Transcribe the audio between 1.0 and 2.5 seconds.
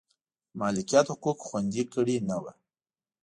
حقوق خوندي کړي نه و.